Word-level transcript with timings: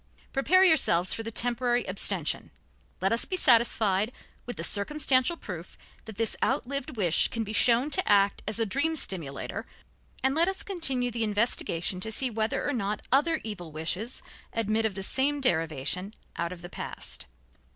Prepare 0.33 0.63
yourselves 0.63 1.13
for 1.13 1.21
the 1.21 1.29
temporary 1.29 1.85
abstention. 1.87 2.49
Let 3.01 3.11
us 3.11 3.23
be 3.25 3.35
satisfied 3.35 4.11
with 4.47 4.55
the 4.57 4.63
circumstantial 4.63 5.37
proof 5.37 5.77
that 6.05 6.17
this 6.17 6.35
outlived 6.43 6.97
wish 6.97 7.27
can 7.27 7.43
be 7.43 7.53
shown 7.53 7.91
to 7.91 8.11
act 8.11 8.41
as 8.47 8.59
a 8.59 8.65
dream 8.65 8.95
stimulator 8.95 9.67
and 10.23 10.33
let 10.33 10.47
us 10.47 10.63
continue 10.63 11.11
the 11.11 11.23
investigation 11.23 11.99
to 11.99 12.09
see 12.11 12.31
whether 12.31 12.67
or 12.67 12.73
not 12.73 13.05
other 13.11 13.39
evil 13.43 13.71
wishes 13.71 14.23
admit 14.53 14.87
of 14.87 14.95
the 14.95 15.03
same 15.03 15.39
derivation 15.39 16.15
out 16.35 16.51
of 16.51 16.63
the 16.63 16.67
past. 16.69 17.27